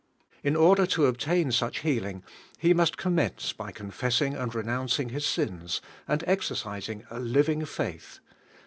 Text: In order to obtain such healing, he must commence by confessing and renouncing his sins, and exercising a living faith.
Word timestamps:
In 0.43 0.55
order 0.55 0.87
to 0.87 1.05
obtain 1.05 1.51
such 1.51 1.81
healing, 1.81 2.23
he 2.57 2.73
must 2.73 2.97
commence 2.97 3.53
by 3.53 3.71
confessing 3.71 4.33
and 4.33 4.51
renouncing 4.55 5.09
his 5.09 5.27
sins, 5.27 5.79
and 6.07 6.23
exercising 6.25 7.03
a 7.11 7.19
living 7.19 7.65
faith. 7.65 8.17